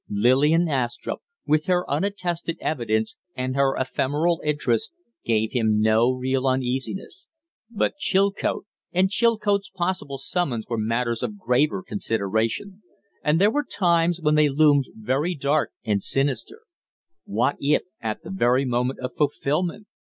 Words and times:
Lillian 0.09 0.67
Astrupp, 0.67 1.21
with 1.45 1.67
her 1.67 1.85
unattested 1.87 2.57
evidence 2.59 3.17
and 3.35 3.55
her 3.55 3.75
ephemeral 3.77 4.41
interest, 4.43 4.93
gave 5.23 5.51
him 5.51 5.79
no 5.79 6.11
real 6.11 6.47
uneasiness; 6.47 7.27
but 7.69 7.97
Chilcote 7.99 8.65
and 8.91 9.11
Chilcote's 9.11 9.69
possible 9.69 10.17
summons 10.17 10.65
were 10.67 10.79
matters 10.79 11.21
of 11.21 11.37
graver 11.37 11.83
consideration; 11.83 12.81
and 13.23 13.39
there 13.39 13.51
were 13.51 13.63
times 13.63 14.19
when 14.19 14.33
they 14.33 14.49
loomed 14.49 14.85
very 14.95 15.35
dark 15.35 15.71
and 15.85 16.01
sinister: 16.01 16.61
What 17.25 17.57
if 17.59 17.83
at 17.99 18.23
the 18.23 18.31
very 18.31 18.65
moment 18.65 18.97
of 19.01 19.13
fulfilment 19.15 19.85